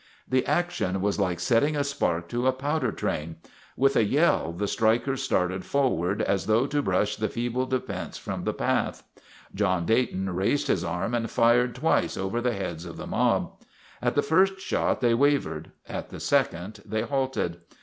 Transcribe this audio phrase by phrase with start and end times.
[0.27, 3.35] The action was like setting a spark to a powder train.
[3.77, 8.43] With a yell the strikers started forward as though to brush the feeble defense from
[8.43, 9.03] the path.
[9.53, 13.51] John Dayton raised his arm and fired twice over the heads of the mob.
[14.01, 17.57] At the first shot they wavered; at the second they halted.